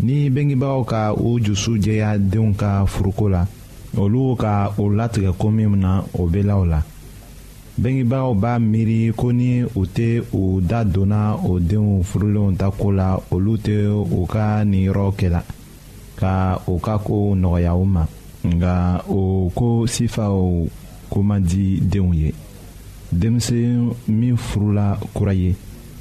[0.00, 3.42] ni bengebagaw ka u jusu jɛya denw ka furuko la
[3.98, 6.80] olu ka o latigɛ ko min na o bɛ la o la
[7.78, 12.90] bengebagaw b'a miiri ko ni u tɛ u da donna o denw furulenw ta ko
[12.92, 15.40] la olu tɛ u ka niyɔrɔ kɛla
[16.18, 18.04] ka u ka ko nɔgɔya o ma
[18.46, 20.38] nka o ko sifaw
[21.10, 22.30] ko ma di denw ye
[23.10, 25.56] denmisɛn min furula kura ye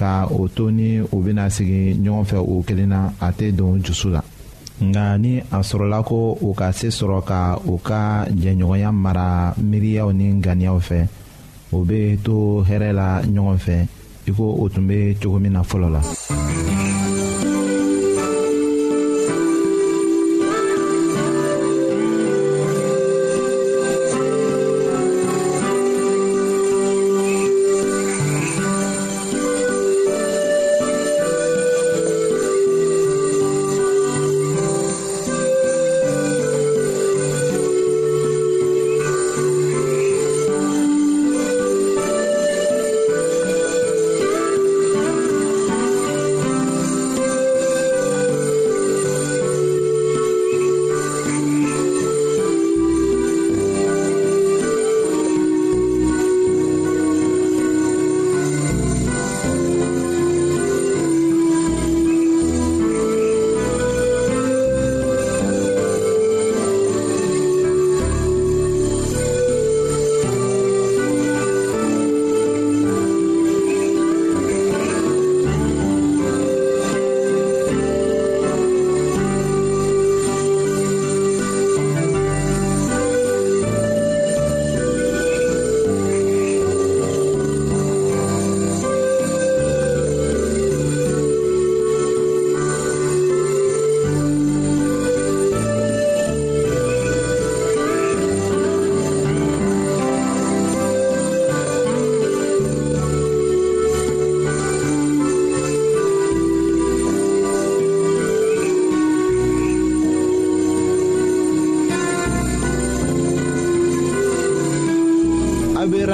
[0.00, 3.76] ka o to ni u bena sigi ɲɔgɔn fɛ o kelen na a tɛ don
[3.84, 4.20] jusu la
[4.88, 7.38] nka ni a sɔrɔla ko u ka se sɔrɔ ka
[7.72, 11.00] u ka jɛɲɔgɔnya mara miiriyaw ni ganiyaw fɛ
[11.76, 13.76] o be to hɛrɛ la ɲɔgɔn fɛ
[14.28, 16.00] i ko o tun be cogo min na fɔlɔ la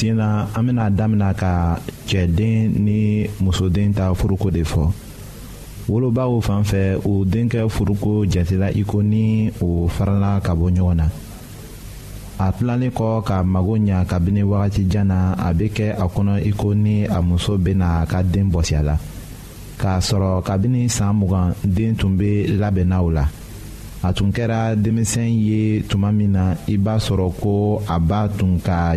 [0.00, 1.76] sen na an bena damina ka
[2.08, 4.88] cɛden ni musoden ta furuko de fɔ
[5.88, 10.94] wolobaw fan fɛ o denkɛ furuko jatela i ko ni o farala ka bɔ ɲɔgɔn
[10.96, 11.06] na
[12.38, 16.52] a tilanin kɔ ka mago ɲa kabini wagatijan na a be kɛ a kɔnɔ i
[16.56, 18.76] ko ni a muso bena a ka den bɔsi
[19.80, 23.28] k'a sɔrɔ kabini saan mugan den tun be labɛnna la
[24.02, 28.58] a tun kɛra denmisɛn ye tuma min na i b'a sɔrɔ ko a b'a tun
[28.64, 28.96] ka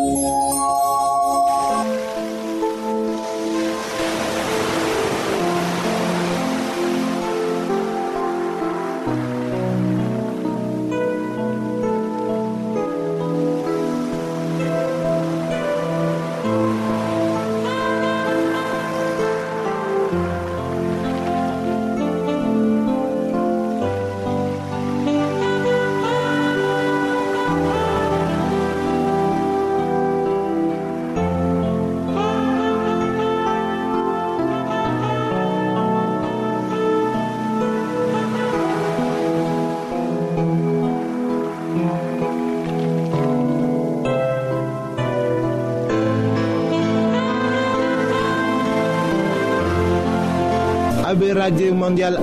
[51.33, 52.19] Radio mondial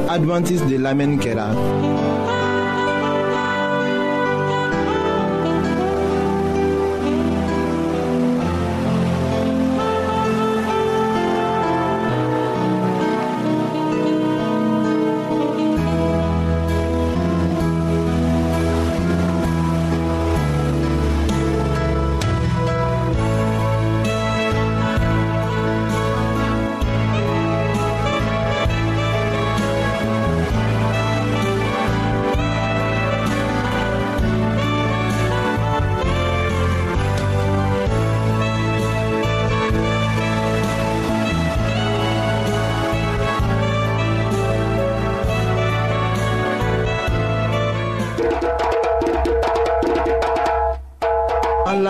[0.69, 1.55] de lamen kera.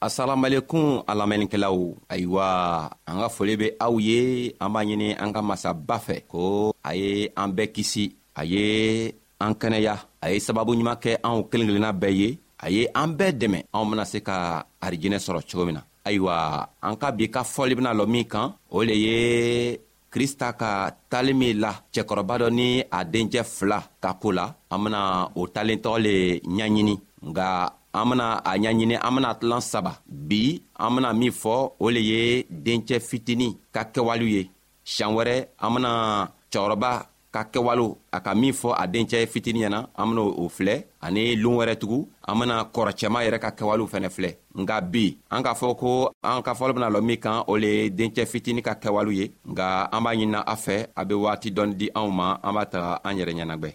[0.00, 1.78] asalamalekun a lamɛnnikɛlaw
[2.12, 2.46] ayiwa
[3.08, 4.22] an ka foli be aw ye
[4.62, 7.10] an b'a ɲini an ka masaba fɛ ko a ye
[7.42, 8.62] an bɛɛ kisi a ye
[9.44, 12.28] an kɛnɛya a ye sababu ɲuman kɛ anw kelen kelenna bɛɛ ye
[12.64, 14.36] a ye an bɛɛ dɛmɛ anw bena se ka
[14.84, 16.34] arijinɛ sɔrɔ cogo min na ayiwa
[16.86, 19.16] an ka bi ka fɔli bena lɔ min kan o le ye
[20.12, 20.70] krista ka
[21.10, 25.00] tali min la cɛkɔrɔba dɔ ni a dencɛ fila ka koo la an bena
[25.34, 26.14] o talen tɔgɔ le
[26.54, 26.94] ɲaɲini
[27.30, 27.48] nga
[28.00, 29.92] an bena a ɲaɲini an bena tilan saba
[30.28, 30.40] bi
[30.84, 32.20] an bena min fɔ o le ye
[32.64, 34.42] dencɛ fitini ka kɛwalew ye
[34.90, 35.90] siɲan wɛrɛ an bena
[36.52, 36.90] cɛkɔrɔba
[37.34, 40.74] ka kɛwalew a ka min fɔ a dencɛ fitini ɲɛna an bena o filɛ
[41.06, 44.30] ani loon wɛrɛ tugu an bena kɔrɔcɛma yɛrɛ ka kɛwalew fɛnɛ filɛ
[44.62, 45.90] nga bi an k'a fɔ ko
[46.22, 49.26] an ka fɔlɔ bena lɔ min kan o le ye dencɛ fitini ka kɛwalew ye
[49.52, 52.64] nga an b'a ɲinina a fɛ a be waati dɔɔni di anw ma an b'a
[52.72, 53.72] taga an yɛrɛ ɲɛnagwɛ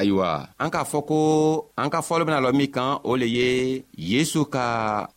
[0.00, 0.30] ayiwa
[0.62, 1.16] an k'a fɔ ko
[1.82, 3.48] an ka fɔlɔ bena lɔ min kan o le ye
[3.96, 4.66] yesu ka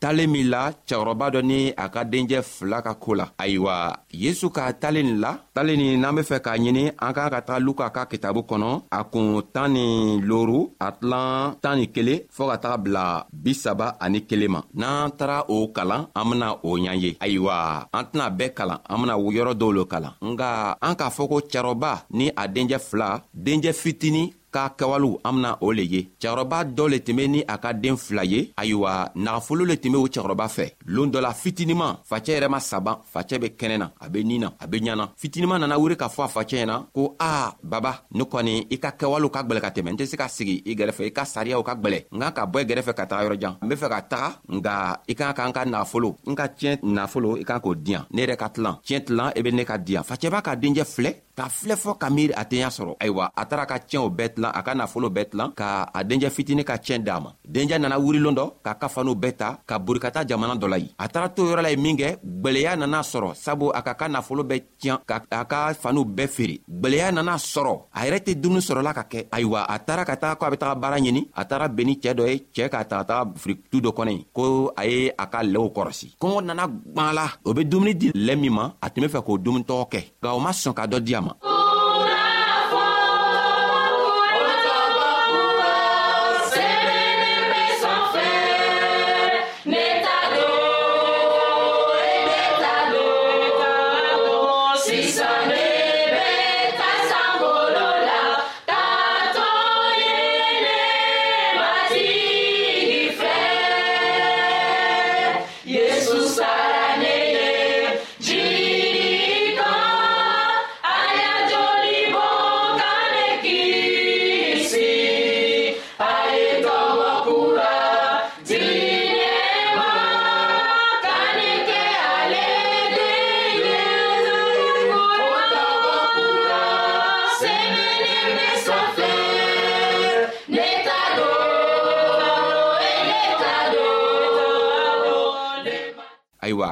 [0.01, 3.75] talen min la cɛgɔrɔba dɔ ni a ka denjɛ fila ka koo la ayiwa
[4.23, 7.41] yesu ka talen nin la talen nin n'an be fɛ k'a ɲini an k'an ka
[7.47, 9.85] taga luka ka kitabu kɔnɔ a kun tan ni
[10.29, 13.03] loru a tilan tan ni kelen fɔɔ ka taga bila
[13.43, 17.55] bisaba ani kelen ma n'an taara o kalan an bena o ɲa ye ayiwa
[17.97, 21.37] an tɛna bɛɛ kalan an bena yɔrɔ dɔw lo kalan nga an k'a fɔ ko
[21.51, 24.23] cɛrɔba ni a denjɛ fila denjɛ fitini
[24.57, 27.71] ka kɛwalew an bena o le ye cɛgɔrɔba dɔ le tun be ni a ka
[27.73, 31.97] deen fila ye ayiwa nagafolo le tun be o cɛgɔrɔba fɛ loon dɔ la fitiniman
[32.09, 35.05] facɛ yɛrɛ ma saban facɛ be kɛnɛ na a be nin na a be ɲana
[35.15, 38.91] fitiniman nana wuri k'a fɔ a facɛ ɲɛna ko a baba ne kɔni i ka
[38.99, 41.63] kɛwalew ka gwɛlɛ ka tɛmɛ n tɛ se ka sigi i gɛrɛfɛ i ka sariyaw
[41.63, 44.01] ka gwɛlɛ n kan ka bɔ i gɛrɛfɛ ka taga yɔrɔjan n be fɛ ka
[44.01, 48.05] taga nga i kan k'an ka nagafolo n ka tiɲɛ nafolo i kan k'o diyan
[48.11, 50.85] ne yɛrɛ ka tilan tiɲɛ tilan i e be ne ka diyan facɛba ka denjɛ
[50.85, 54.09] filɛ k'a filɛ fɔ ka miiri a tɛ ɲa sɔrɔ ayiwa a taara ka tiɲɛw
[54.17, 57.31] bɛɛ tilan a ka nafolo bɛɛ tilan ka a denjɛ fitini ka tiɲɛ d'a ma
[57.47, 60.67] denjɛ nana wurilon dɔ k'a ka faniw bɛɛ ta ka bori ka taa jamana dɔ
[60.69, 63.93] la yen a taara to yɔrɔ la ye minkɛ gwɛlɛya nana sɔrɔ sabu a ka
[63.93, 68.19] ka nafolo bɛɛ tiɲɛ ka a ka faniw bɛɛ feere gwɛlɛya nana sɔrɔ a yɛrɛ
[68.25, 70.97] tɛ dumuni sɔrɔla ka kɛ ayiwa a taara ka taa ko a be taga baara
[70.97, 74.09] ɲini a taara ben ni cɛɛ dɔ ye cɛɛ k'a taga taga firitu dɔ kɔnɔ
[74.11, 78.09] yen ko a ye a ka lɛɛw kɔrɔsi kɔngɔ nana gwala o be dumuni di
[78.11, 80.85] lɛ min ma a tun be fɛ k'o dumunitɔgɔ kɛ nka o ma sɔn ka
[80.87, 81.56] dɔ diya ma Oh.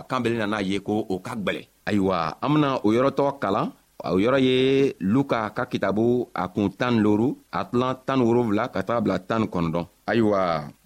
[0.09, 3.67] kan bɛlen nana ye ko o ka gwɛlɛ ayiwa an bena o yɔrɔtɔ kalan
[4.15, 4.57] o yɔrɔ ye
[5.13, 6.05] luka ka kitabu
[6.41, 10.41] a kun tan loru a tilan tan wolonfila ka taga bila tan kɔnɔdɔn ayiwa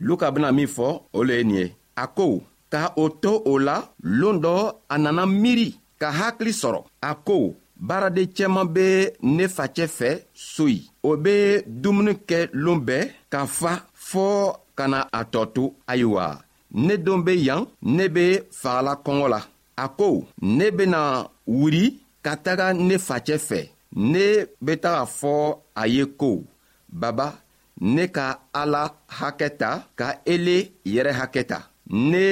[0.07, 1.65] luka bena min fɔ o le ye nin ye
[2.03, 2.25] a ko
[2.73, 3.77] ka o to o la
[4.19, 4.53] loon dɔ
[4.93, 5.69] a nana miiri
[6.01, 6.79] ka hakili sɔrɔ
[7.09, 7.35] a ko
[7.87, 8.87] baaraden cɛman be
[9.35, 10.09] ne facɛ fɛ
[10.53, 10.77] soyi
[11.09, 11.35] o be
[11.81, 13.01] dumuni kɛ loon bɛɛ
[13.33, 13.71] ka fa
[14.09, 14.37] fɔɔ
[14.77, 16.25] ka na a tɔ to ayiwa
[16.71, 18.25] ne don be yan ne be
[18.61, 19.39] fagala kɔngɔ la
[19.83, 20.07] a ko
[20.57, 21.01] ne bena
[21.57, 21.83] wuri
[22.25, 23.59] ka taga ne facɛ fɛ
[24.11, 24.25] ne
[24.65, 25.33] be taga fɔ
[25.81, 26.31] a ye ko
[26.99, 27.27] baba
[27.93, 28.25] ne ka
[28.61, 28.83] ala
[29.17, 30.57] hakɛ ta ka ele
[30.93, 31.59] yɛrɛ hakɛ ta
[32.11, 32.25] ne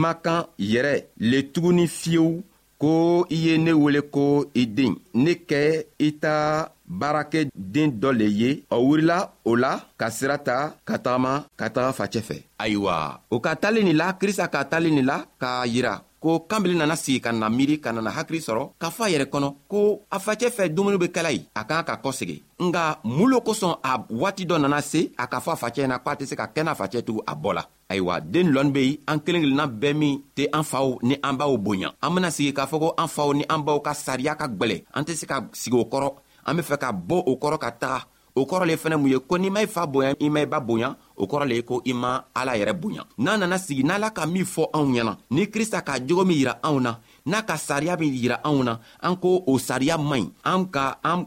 [0.00, 0.94] ma kan yɛrɛ
[1.30, 2.42] le tuguni fiyewu
[2.78, 8.10] ko i ye ne wele ko i den ne kɛ i ta baarakɛ baarakɛden dɔ
[8.18, 10.56] le ye o wurila o la ka sira ta
[10.88, 14.94] ka tagama ka taga facɛ fɛ ayiwa o ka talen nin la krista ka talen
[14.94, 18.70] nin la k'a yira ko kanbili nana sigi ka na miiri ka nana hakili sɔrɔ
[18.80, 21.84] k'a fɔ a yɛrɛ kɔnɔ ko a facɛ fɛ dumuni be kɛla ye a k'an
[21.84, 25.56] ka kɔsegi nga mun lo kosɔn a waati dɔ nana se a k'a fɔ a
[25.62, 28.20] facɛ ɲɛna ko a tɛ se ka kɛ n'a facɛ tugun a bɔ la ayiwa
[28.20, 31.56] den lɔnni be yen an kelen kelenna bɛɛ min tɛ an faw ni an baw
[31.56, 34.46] bonya an bena sigi k'a fɔ ko an faw ni an baw ka sariya ka
[34.48, 36.10] gwɛlɛ an tɛ se ka sigi o kɔrɔ
[36.46, 38.04] an be fɛ ka bɔ o kɔrɔ ka taga
[38.36, 40.44] o kɔrɔ le fɛnɛ mun ye ko n'i ma i fa bonya i ma i
[40.46, 43.82] ba bonya o kɔrɔ le ye ko i ma ala yɛrɛ bonya n'a nana sigi
[43.82, 46.94] n'ala ka min fɔ anw ɲɛna ni krista k'a jogo min yira anw na
[47.28, 50.96] n'a ka sariya min yira anw na an ko o sariya man ɲi an ka
[51.04, 51.26] an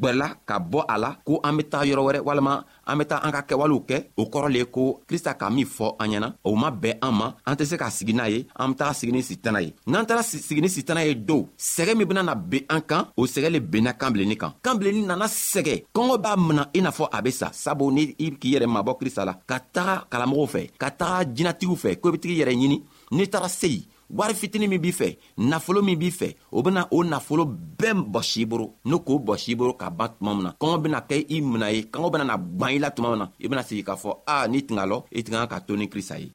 [0.00, 2.54] gwɛla ka bɔ a la ko an be taga yɔrɔ wɛrɛ walama
[2.86, 5.66] an be taga an ka kɛwalew kɛ o kɔrɔ le ye ko krista ka min
[5.66, 8.46] fɔ an ɲɛna o ma bɛn an ma an tɛ se ka sigi n'a ye
[8.56, 11.96] an be taga sigi ni sitana ye n'an taara sigi ni sitana ye dow sɛgɛ
[11.96, 15.24] min benana ben an kan o sɛgɛ le benna kan bilennin kan kan bilennin nana
[15.26, 18.66] sɛgɛ kɔngɔ b'a mina i n'a fɔ a be sa sabu ni i k'i yɛrɛ
[18.70, 22.38] mabɔ krista la ka taga kalamɔgɔw fɛ ka taga jinatigiw fɛ ko i be tigi
[22.40, 22.78] yɛrɛ ɲini
[23.12, 23.84] n'i taara se yen
[24.16, 27.44] wari fitini min b'i fɛ nafolo min b'i fɛ o bena o nafolo
[27.78, 30.82] bɛɛ bɔsi i boro n'o k'o bɔsi i boro ka ban tuma min na kɔngɔ
[30.82, 33.48] bena kɛ i mina ye kɔngɔ bena na gwan i la tuma min na i
[33.48, 36.30] bena sigi k'a fɔ a n'i tinga lɔ i tinga ka to ni krista ye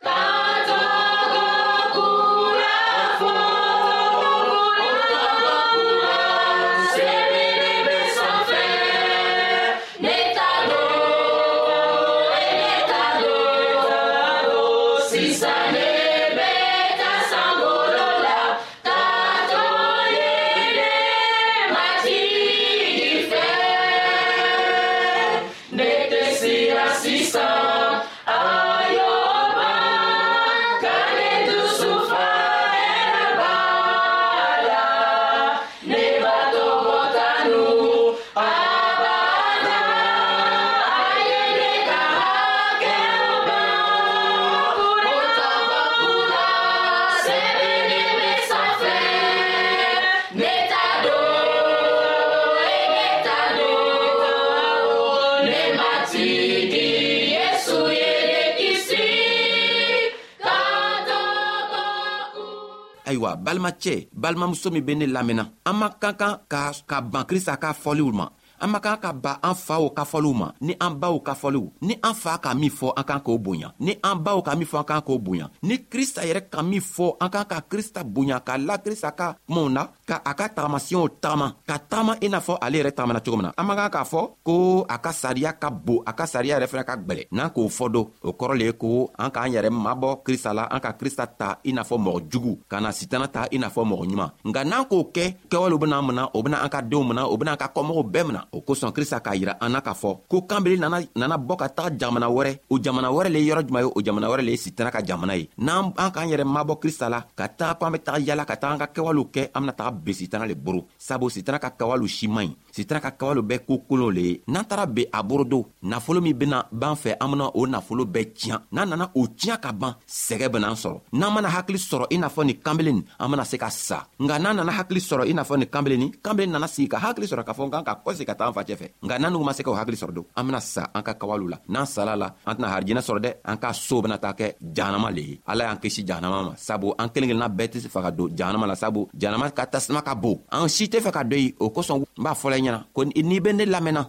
[63.46, 67.70] balimacɛ balimamuso min be ne lamɛnna an man kan kan ka ka ban krista ka
[67.84, 68.26] fɔliw ma
[68.64, 71.66] an man kan ka ban an faw ka fɔliw ma ni an baw ka fɔliw
[71.88, 74.68] ni an fa ka min fɔ an kan k'o bonya ni an baw ka min
[74.72, 78.00] fɔ an kan k'o bonya ni krista yɛrɛ ka min fɔ an kan ka krista
[78.16, 82.30] bonya k'a la krista ka kumaw na ka a ka tagamasiyɛnw tagama ka tagama i
[82.30, 84.98] n'a fɔ ale yɛrɛ tagamana cogo min na an man kan k'a fɔ ko a
[85.02, 88.06] ka sariya ka bon a ka sariya yɛrɛ fɛnɛ ka gwɛlɛ n'an k'o fɔ don
[88.22, 91.58] o kɔrɔ le ye ko an k'an yɛrɛ mabɔ krista la an ka krista ta
[91.65, 94.62] i n'a fɔ mɔgɔ jugu ka na sitana ta i n'a fɔ mɔgɔ ɲuman nka
[94.63, 97.58] n'an k'o kɛ kɛwalew bena mina o bena an ka deenw mina o bena an
[97.58, 100.78] ka kɔmɔgɔw bɛɛ mina o kosɔn krista k'a yira an na k'a fɔ ko kanbeli
[100.78, 103.91] nana nana bɔ ka taga jamana wɛrɛ o jamana wɛrɛ le ye yɔrɔ juman ye
[103.96, 107.10] o jamana wɛrɛ le ye sitana ka jamana ye n'an an k'an yɛrɛ mabɔ krista
[107.10, 109.62] la ka taga ko an be taga yala ka taga an ka kɛwalew kɛ an
[109.62, 113.12] bena taga ben sitana le boro sabu sitana ka kawa lo siman ɲi sitana ka
[113.12, 116.68] kawa lo bɛɛ kokolon le ye n'an taara ben a boro do nafolo min bena
[116.72, 120.50] b'an fɛ an bena o nafolo bɛɛ tiɲa n'an nana o tiɲa ka ban sɛgɛ
[120.52, 123.58] benaan sɔrɔ n'an mana hakili sɔrɔ i n'a fɔ nin kanbelen nin an bena se
[123.58, 126.68] ka sa nka n'an nana hakili sɔrɔ i n'a fɔ nin kanbelen nin kanbelen nana
[126.68, 128.88] sigi ka hakili sɔrɔ k'a fɔ n kan ka kɔsegi ka taa an facɛ fɛ
[129.04, 131.14] nka n'an nugu ma se ka o hakili sɔrɔ don an bena sa an ka
[131.14, 134.34] kawalo la n'an sala la an tɛna harijinɛ sɔrɔ dɛ an ka soo bena ta
[134.34, 137.90] kɛ jahanama le ye ala y'an kisi jahanama ma sabu an kelen kelenna bɛɛ tɛ
[137.90, 141.12] faga don jahanama la sabu jahanama ka ta nasama ka bon an si tɛ fɛ
[141.15, 144.04] ka dɔ ye o kosɔn n b'a fɔla ɲɛna ko n'i be ne lamɛnna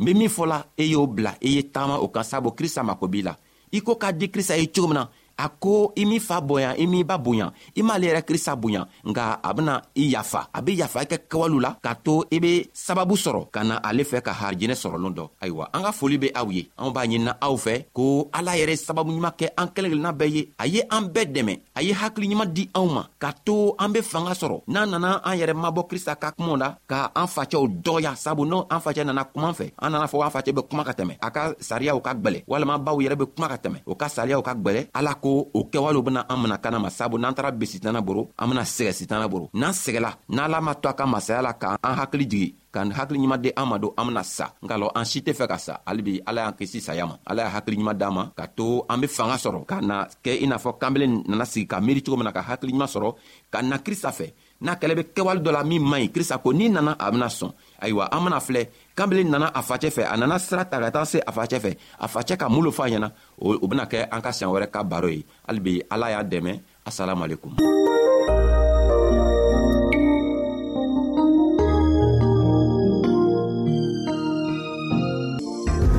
[0.00, 2.82] n be min fɔla e y'o bila i e ye tagama o kan sabu krista
[2.84, 3.34] mako b'i la
[3.72, 6.40] i ko ka di krista e ye cogo min na a ko i m'i fa
[6.42, 10.48] bonya i m'i ba bonya i m'ale yɛrɛ krista bonya nga a bena i yafa
[10.52, 13.78] a be yafa i kɛ kɛwalew la k'a to i be sababu sɔrɔ ka na
[13.84, 17.06] ale fɛ ka harijɛnɛ sɔrɔlen dɔ ayiwa an ka foli be aw ye anw b'a
[17.06, 20.66] ɲinina aw fɛ ko ala yɛrɛ sababu ɲuman kɛ an kelen kelenna bɛɛ ye a
[20.66, 24.32] ye an bɛɛ dɛmɛ a ye hakiliɲuman di anw ma k'a to an be fanga
[24.34, 28.44] sɔrɔ n'a nana an yɛrɛ mabɔ krista ka kumaw la ka an facɛw dɔgɔya sabu
[28.44, 31.16] n'o an facɛ nana kuma fɛ an nana fɔ an facɛ be kuma ka tɛmɛ
[31.22, 34.42] a ka sariyaw ka gwɛlɛ walima baw yɛrɛ be kuma ka tɛmɛ o ka sariyaw
[34.42, 37.50] ka gwɛlɛ ala ko ko o kɛwalew bena an mina kana ma sabu n'an taara
[37.60, 41.04] be sitana boro an bena sɛgɛ sitana boro n'an sɛgɛla n'ala ma to a ka
[41.12, 44.44] masaya la k'an hakili jigi ka hakili ɲuman di an ma don an bena sa
[44.64, 47.40] nka lɔ an si tɛ fɛ ka sa halibi ala y'an kisi saya ma ala
[47.44, 50.46] y'a hakili ɲuman d'an ma ka to an be fanga sɔrɔ ka na kɛ i
[50.46, 53.08] n'a fɔ kanbelen nana sigi ka miiri cogo min na ka hakili ɲuman sɔrɔ
[53.52, 54.26] ka na krista fɛ
[54.64, 57.26] n'a kɛlɛ be kɛwale dɔ la min man ɲi krista ko n'i nana a bena
[57.28, 57.50] sɔn
[57.82, 58.62] ayiwa an bena filɛ
[58.98, 61.70] kabini nana a facɛ fɛ a nana sira ta ka taa se a facɛ fɛ
[62.04, 63.08] a facɛ ka mun lo fɔ a ɲɛna
[63.42, 66.52] o bena kɛ an ka siɲan wɛrɛ ka baro ye hali bi ala y'a dɛmɛ
[66.88, 67.52] asalamalekum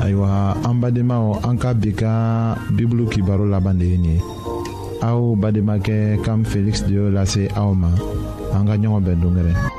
[0.04, 0.30] ayiwa
[0.68, 2.12] an badenmaw an ka bi ka
[2.76, 4.22] bibulu kibaro laban de ye nin ye
[5.08, 7.88] aw bademakɛ kam feliksi de y'o lase aw ma
[8.60, 9.79] an ka ɲɔgɔn bɛn dongɛrɛ